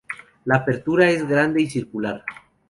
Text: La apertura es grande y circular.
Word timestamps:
La 0.45 0.55
apertura 0.55 1.11
es 1.11 1.27
grande 1.29 1.61
y 1.61 1.69
circular. 1.69 2.23